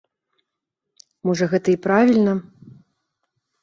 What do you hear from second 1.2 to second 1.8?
Можа гэта і